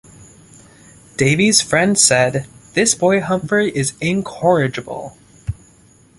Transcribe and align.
Davy's 1.15 1.61
friends 1.61 2.03
said: 2.03 2.47
This 2.73 2.95
boy 2.95 3.21
Humphry 3.21 3.69
is 3.77 3.93
incorrigible. 4.01 5.15